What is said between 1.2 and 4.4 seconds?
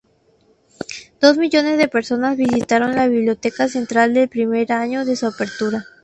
Dos millones de personas visitaron la Biblioteca Central el